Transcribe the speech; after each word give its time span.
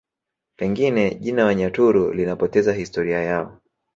Pengine 0.55 1.15
jina 1.15 1.45
Wanyaturu 1.45 2.13
linapoteza 2.13 2.73
historia 2.73 3.19
yao 3.21 3.61